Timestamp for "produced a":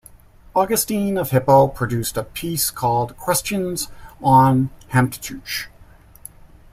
1.67-2.23